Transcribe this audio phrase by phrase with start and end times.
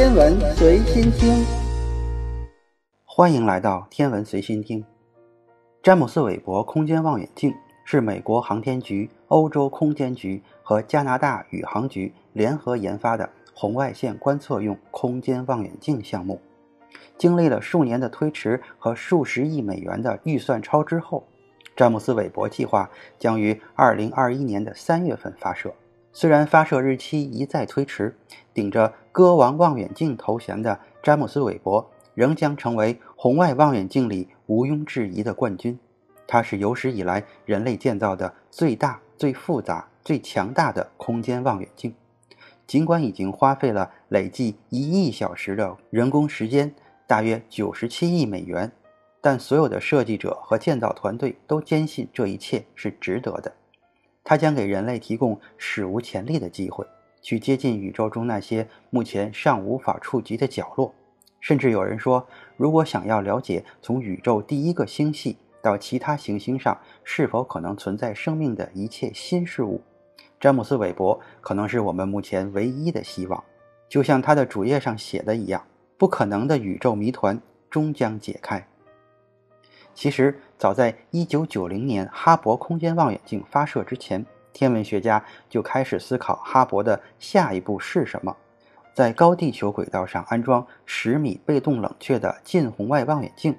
[0.00, 1.44] 天文随心听，
[3.04, 4.82] 欢迎来到天文随心听。
[5.82, 7.54] 詹姆斯·韦伯空间望远镜
[7.84, 16.40] 是美国航天局、欧洲空间局和加拿大宇航局联合研发的红外线观测用空间望远镜项目。
[17.18, 21.22] 经历了数年的推迟和数十亿美元的预算超支后，
[21.76, 22.88] 詹姆斯·韦伯计划
[23.18, 25.70] 将于2021年的3月份发射。
[26.12, 28.16] 虽然发射日期一再推迟，
[28.52, 35.78] 顶着“歌王望远镜”头衔的詹姆斯·韦伯仍将成为红外望远镜里毋庸置疑的冠军。
[36.26, 41.94] 它是有史以来人类建造的最大、最复杂、最强大的空间望远镜。
[42.66, 46.72] 尽管已经花费了累计一亿小时的人工时间，
[47.06, 48.70] 大约九十七亿美元，
[49.20, 53.52] 但所有的设计者和建造团队都坚信这一切是值得的。
[54.24, 56.86] 它将给人类提供史无前例的机会，
[57.20, 60.94] 去接近宇宙中那些目前尚无法触及的角落。
[61.40, 69.80] 甚至有人说，如果想要了解从宇宙第一个星系到其他行星上是否可能存在生命的一切新事物，
[70.38, 73.42] 詹姆斯·韦伯可能是我们目前唯一的希望。
[73.88, 75.64] 就像他的主页上写的一样，
[75.96, 78.68] 不可能的宇宙谜团终将解开。
[80.00, 88.34] 其实，早在1990年哈勃空间望远镜发射之前，天文学家就开始思考哈勃的下一步是什么：
[88.94, 93.54] 在高地球轨道上安装十米被动冷却的近红外望远镜，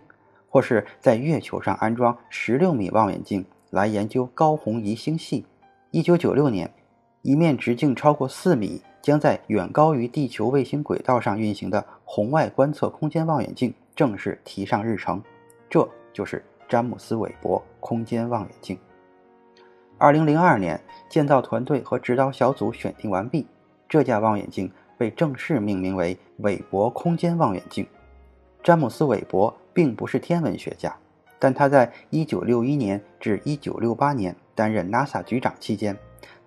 [0.49, 5.45] 或是在月球上安装十六米望远镜来研究高红移星系。
[5.91, 6.73] 1996年，
[7.21, 15.21] 一面直径超过四米、将在远高于地球卫星轨道上运行的红外观测空间望远镜正式提上日程。
[15.69, 15.87] 这。
[16.13, 18.77] 就是詹姆斯·韦伯空间望远镜。
[19.97, 23.45] 二零零二年，建造团队和指导小组选定完毕，
[23.87, 27.85] 这架望远镜被正式命名为韦伯空间望远镜。
[28.63, 30.95] 詹姆斯·韦伯并不是天文学家，
[31.37, 35.97] 但他在一九六一年至一九六八年担任 NASA 局长期间，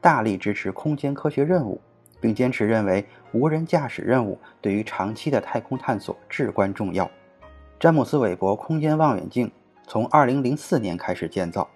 [0.01, 1.81] 大力支持空间科学任务，
[2.21, 7.09] 并坚持认为无人驾驶任务对于长期的太空探索至关重要。
[7.85, 9.53] 詹姆斯·韦伯空间望远镜
[9.87, 11.69] 从2004年开始建造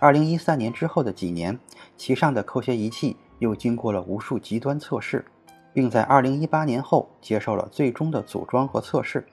[0.00, 1.56] ，2013年之后的几年，
[1.96, 5.24] 其上的科学仪器又经过了无数极端测试，
[5.72, 9.24] 并在2018年后接受了最终的组装和测试，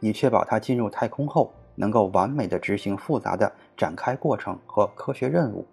[0.00, 5.66] 以确保它进入太空后能够完美的执行复杂的展开过程和科学任务。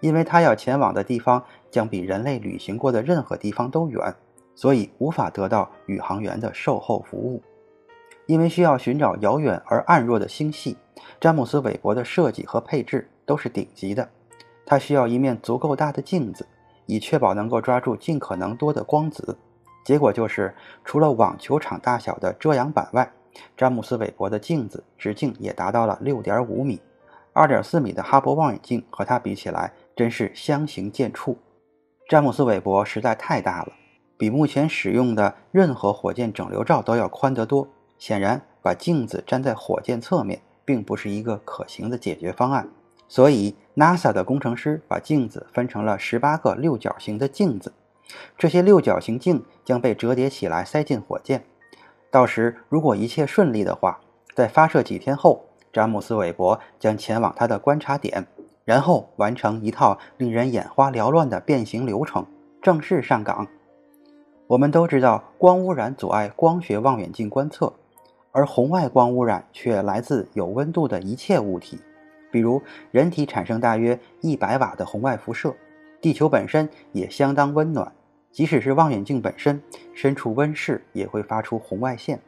[0.00, 4.14] 因为它要前往的地方将比人类旅行过的任何地方都远，
[4.54, 7.42] 所以无法得到宇航员的售后服务。
[8.30, 10.76] 因为需要寻找遥远而暗弱的星系，
[11.20, 14.08] 詹姆斯·韦伯的设计和配置都是顶级的。
[14.64, 16.46] 它需要一面足够大的镜子，
[16.86, 19.36] 以确保能够抓住尽可能多的光子。
[19.84, 20.54] 结果就是，
[20.84, 23.10] 除了网球场大小的遮阳板外，
[23.56, 26.80] 詹姆斯·韦伯的镜子直径也达到了6.5米。
[27.34, 31.34] 2.4米的哈勃望远镜和它比起来，真是相形见绌。
[32.08, 33.72] 詹姆斯·韦伯实在太大了，
[34.16, 37.66] 比目前使用的任何火箭整流罩都要宽得多。
[38.00, 42.66] 显然，把镜子粘在火箭侧面并不是一个可行的解决方案，
[43.06, 47.74] 所以 NASA 的工程师把镜子分成了十八个六角形的镜子，
[48.38, 51.44] 这些六角形镜将被折叠起来塞进火箭。
[52.10, 54.00] 到时，如果一切顺利的话，
[54.34, 58.26] 在发射几天后，詹姆斯·韦伯将前往他的观察点，
[58.64, 62.24] 然后完成一套令人眼花缭乱的变形流程，
[62.62, 63.46] 正式上岗。
[64.46, 67.74] 我们都知道，光污染阻碍光学望远镜观测。
[68.32, 71.78] 而红外光污染却来自有温度的一切物体，
[72.30, 75.54] 比如人体产生大约一百瓦的红外辐射，
[76.00, 77.92] 地球本身也相当温暖，
[78.30, 79.60] 即使是望远镜本身
[79.92, 82.20] 身处温室也会发出红外线，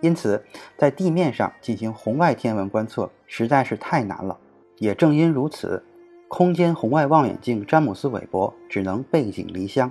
[0.00, 0.42] 因此
[0.76, 4.38] 在地面上进行红外天文观测实在是太难了。
[4.78, 5.82] 也正因如此，
[6.28, 9.90] 空间红外望远镜詹姆斯·韦伯只能背井离乡，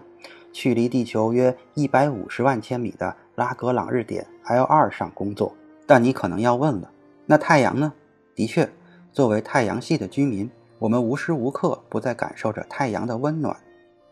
[0.53, 5.55] 去离地球约一百五十万千米的拉格朗日点 L 二上工作。
[5.85, 6.91] 但你可能要问了，
[7.27, 7.93] 那太阳呢？
[8.33, 8.67] 的确，
[9.13, 10.49] 作为太阳系的居民，
[10.79, 13.55] 我们无时无刻不在感受着太阳的温暖，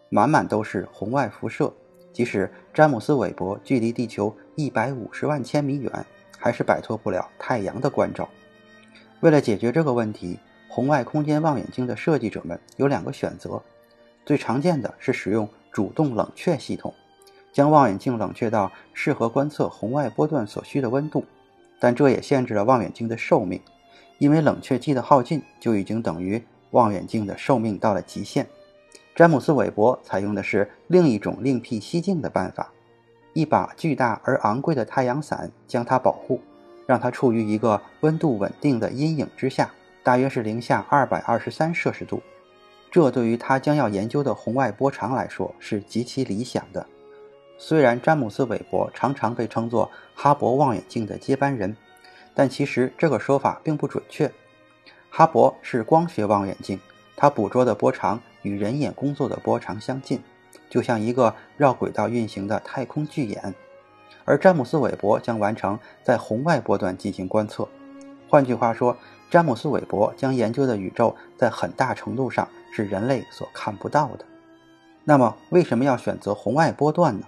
[0.10, 1.74] 满满都是红外辐射。
[2.13, 5.92] 即使詹姆斯·韦伯距离地球一百五十万千米远，
[6.38, 8.30] 还是摆脱不了太阳的关照。
[9.21, 10.39] 为了解决这个问题，
[10.69, 13.60] 红外空间望远镜的设计者们有两个选择：
[14.24, 16.94] 最常见的是使用主动冷却系统，
[17.56, 21.24] 将望远镜冷却到适合观测红外波段所需的温度。
[21.80, 23.62] 但这也限制了望远镜的寿命，
[24.18, 28.46] 因为冷却剂的耗尽就已经等于望远镜的寿命到了极限。
[29.16, 32.69] 詹姆斯·韦伯采用的是另一种另辟蹊径的办法，
[33.31, 36.42] 一把巨大而昂贵的太阳伞将它保护，
[36.86, 39.72] 让它处于一个温度稳定的阴影之下，
[40.04, 42.22] 大约是零下二百二十三摄氏度。
[42.92, 46.86] 这对于他将要研究的红外波长来说是极其理想的。
[47.57, 51.75] 虽然詹姆斯·韦伯常常被称作哈勃望远镜的接班人，
[52.34, 54.31] 但其实这个说法并不准确。
[55.10, 56.80] 哈勃是光学望远镜，
[57.16, 60.22] 它捕捉的波长与人眼工作的波长相近。
[60.69, 63.54] 就像一个绕轨道运行的太空巨眼，
[64.25, 67.68] 而詹姆斯·韦伯将完成在红外波段进行观测。
[68.28, 68.98] 换句话说，
[69.30, 74.25] 詹姆斯·韦伯将研究的宇宙在很大程度上是人类所看不到的。
[75.06, 77.25] 那么，为什么要选择红外波段呢？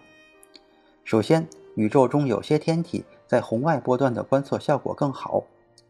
[1.08, 5.42] 首先，宇宙中有些天体在红外波段的观测效果更好，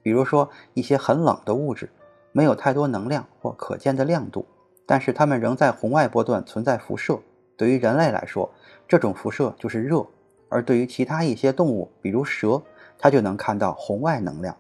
[0.04, 1.90] 比如说一些很冷的物质，
[2.32, 4.46] 没有太多能量或可见的亮度，
[4.86, 7.18] 但是它们仍在红外波段存在辐射。
[7.56, 8.48] 对于人类来说，
[8.88, 10.06] 这种辐射就是热；
[10.50, 12.62] 而对于其他一些动物，比如蛇，
[13.00, 14.56] 它就能看到红外能量。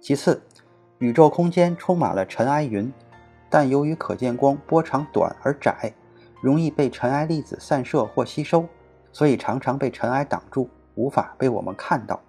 [0.00, 0.42] 其次，
[0.98, 2.92] 宇宙空间充满了尘埃云，
[3.48, 5.94] 但由于可见光波长短而窄，
[6.42, 8.66] 容易被尘埃粒子散射或吸收，
[9.18, 12.20] 所以常常被尘埃挡住，无法被我们看到。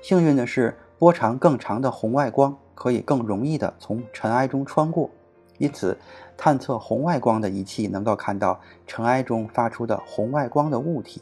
[0.00, 5.10] 幸运的是，波长更长的红外光可以更容易地从尘埃中穿过。
[5.58, 5.94] 因此，
[6.34, 11.20] 探测红外光的仪器能够看到尘埃中发出的红外光的物体。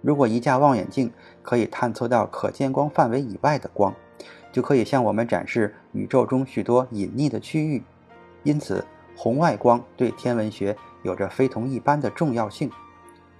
[0.00, 1.12] 如果一架望远镜
[1.42, 3.92] 可以探测到可见光范围以外的光，
[4.52, 7.82] 就可以向我们展示宇宙中许多隐匿的区域。
[8.44, 8.86] 因此，
[9.16, 12.70] 红外光对天文学有着非同一般的重要性。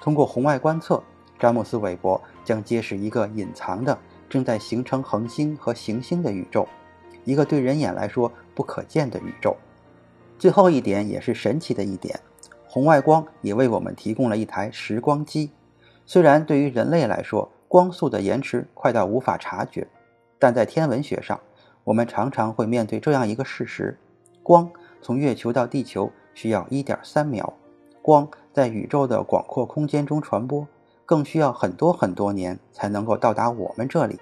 [0.01, 1.03] 通过红外观测，
[1.39, 3.97] 詹姆斯·韦伯将揭示一个隐藏的、
[4.29, 6.67] 正在形成恒星和行星的宇宙，
[7.25, 9.57] 一个对人眼来说不可见的宇宙。
[10.39, 12.19] 最后一点也是神奇的一点，
[12.67, 15.51] 红外光也为我们提供了一台时光机。
[16.07, 19.87] 虽然对于人类来说，光速的延迟快到无法察觉，
[20.39, 21.39] 但在天文学上，
[21.85, 23.99] 我们常常会面对这样一个事实：
[24.43, 24.69] 光
[25.03, 27.53] 从月球到地球需要1.3秒，
[28.03, 30.67] 光在宇宙的广阔空间中传播，
[31.05, 34.19] 更需要很多很多年才能够到达我们这里。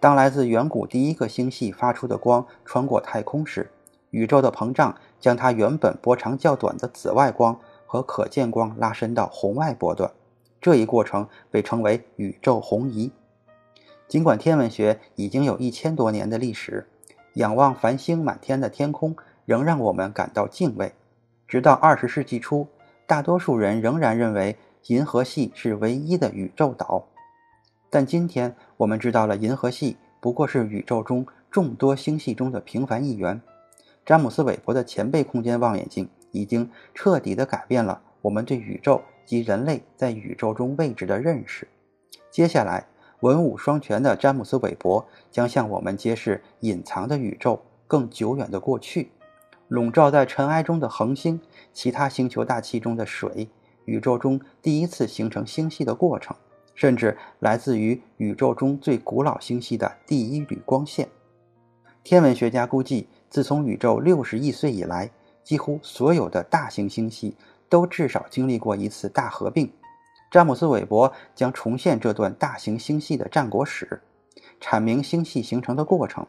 [0.00, 3.70] 当来自远古第一个星系发出的光穿过太空时，
[4.10, 10.10] 宇宙的膨胀将它原本波长较短的紫外光和可见光拉伸到红外波段，
[10.60, 13.10] 这一过程被称为宇宙红移。
[14.06, 16.88] 尽管天文学已经有一千多年的历史，
[17.34, 19.14] 仰望繁星满天的天空
[19.44, 20.94] 仍让我们感到敬畏。
[21.46, 22.68] 直到二十世纪初，
[23.08, 24.54] 大多数人仍然认为
[24.88, 27.06] 银河系是唯一的宇宙岛。
[27.88, 33.40] 但今天我们知道了，银河系不过是宇宙中众多星系中的平凡一员。
[34.04, 41.66] 詹姆斯·韦伯的前辈空间望远镜已经彻底地改变了我们对宇宙及人类在宇宙中位置的认识。
[42.30, 42.88] 接下来，
[43.20, 49.10] 文武双全的詹姆斯·韦伯将向我们揭示隐藏的宇宙更久远的过去，
[49.68, 51.40] 笼罩在尘埃中的恒星、
[51.72, 53.48] 其他星球大气中的水、
[53.84, 56.36] 宇宙中第一次形成星系的过程，
[56.74, 61.08] 甚至来自于宇宙中最古老星系的第一缕光线。
[62.02, 63.08] 天文学家估计。
[63.30, 65.10] 自从宇宙六十亿岁以来，
[65.44, 67.36] 几乎所有的大型星系
[67.68, 69.70] 都至少经历过一次大合并。
[70.30, 74.00] 詹姆斯·韦伯将重现这段大型星系的战国史，
[74.58, 76.26] 阐明星系形成的过程。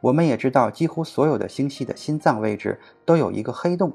[0.00, 3.92] 我们也知道，几乎所有的星系的心脏位置都有一个黑洞。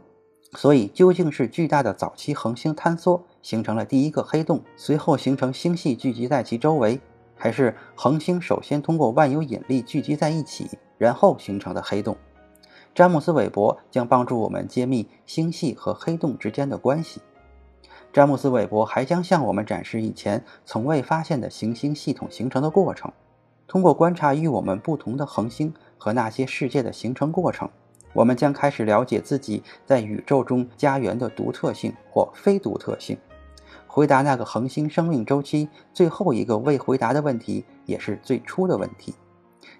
[0.56, 7.02] 所以，究竟是巨大的早期恒星坍缩形成了第一个黑洞，随后形成星系聚集在其周围，
[7.36, 10.70] 还是恒星首先通过万有引力聚集在一起，
[11.00, 12.16] 然后形成的黑洞？
[12.94, 17.20] 詹姆斯·韦伯将帮助我们揭秘星系和黑洞之间的关系。
[18.12, 23.12] 詹姆斯·韦伯还将向我们展示以前从未发现的行星系统形成的过程。
[23.66, 27.70] 通过观察与我们不同的恒星和那些世界的形成过程，
[28.12, 33.18] 我们将开始了解自己在宇宙中家园的独特性或非独特性。
[33.88, 39.16] 回答那个恒星生命周期最后一个未回答的问题，也是最初的问题：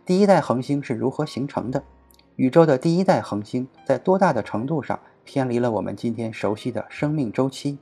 [0.06, 1.84] 第一代恒星是如何形成的？
[2.38, 7.78] 宇宙的第一代恒星在多大的程度上偏离了我们今天熟悉的生命周期？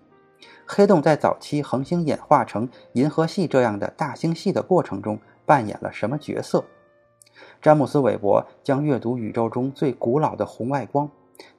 [0.65, 6.65] 黑洞在早期恒星演化成银河系这样的大星系的过程中扮演了什么角色？
[7.62, 11.08] 詹姆斯·韦伯将阅读宇宙中最古老的红外光，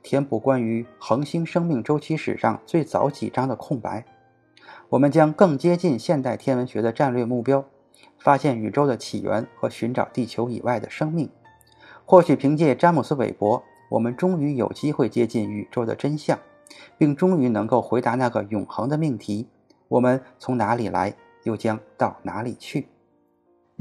[0.02, 4.04] 填补关于恒星生命周期史上最早几章的空白。
[4.88, 7.64] 我们将更接近现代天文学的战略目标：
[8.18, 11.30] 发现宇宙的起源和寻找地球以外的生命。
[12.04, 16.36] 或许凭借詹姆斯·韦伯，我们终于有机会接近宇宙的真相，
[16.98, 19.46] 并终于能够回答那个永恒的命题：
[19.86, 22.88] 我们从哪里来，又将到哪里去？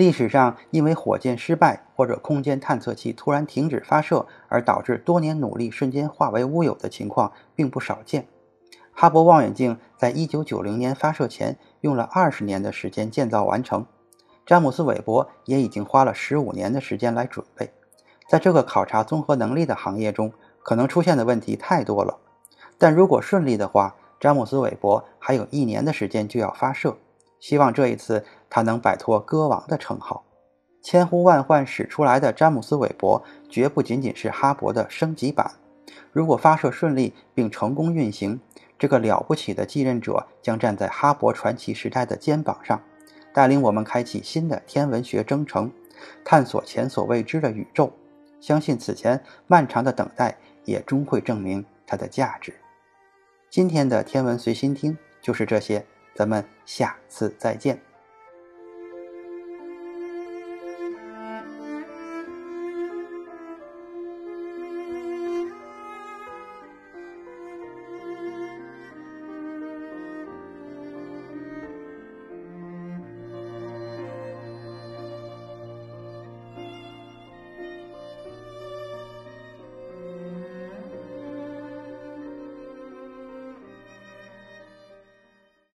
[0.01, 8.25] 历史上因为火箭失败或者空间探测器突然停止发射而导致多年努力瞬间化为乌有的情况并不少见。
[8.93, 13.86] 哈勃望远镜在1990年发射前用了二十年的时间建造完成，
[14.43, 17.72] 詹姆斯·韦伯也已经花了十五年的时间来准备。
[18.27, 22.17] 在这个考察综合能力的行业中，可能出现的问题太多了。
[22.79, 26.98] 但如果顺利的话，詹姆斯·韦伯还有一年的时间就要发射。
[27.42, 30.24] 希望这一次他能摆脱歌王的称号。
[30.82, 35.52] 千呼万唤始出来的詹姆斯·韦伯，绝不仅仅是哈勃的升级版。
[36.12, 38.40] 如果发射顺利并成功运行，
[38.80, 42.82] 这个了不起的继任者将站在哈勃传奇时代的肩膀上，
[43.34, 45.72] 带领我们开启新的天文学征程，
[46.24, 47.92] 探索前所未知的宇宙。
[48.40, 52.54] 相信此前漫长的等待也终会证明它的价值。
[53.52, 55.86] 今天的天文随心听就是这些。
[56.13, 57.91] 咱们下次再见。